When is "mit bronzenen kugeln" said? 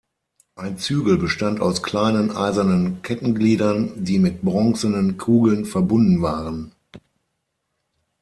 4.17-5.63